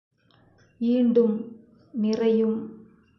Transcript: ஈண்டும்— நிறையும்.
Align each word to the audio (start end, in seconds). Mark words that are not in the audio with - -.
ஈண்டும்— 0.81 1.35
நிறையும். 2.03 2.57